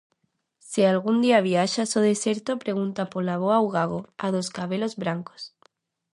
Se 0.69 0.81
algún 0.91 1.17
día 1.25 1.45
viaxas 1.49 1.89
ao 1.93 2.05
deserto 2.09 2.51
pregunta 2.63 3.03
pola 3.11 3.33
Avoa 3.37 3.63
Ugago, 3.67 3.99
a 4.25 4.27
dos 4.35 4.47
cabelos 4.57 4.93
brancos. 5.03 5.41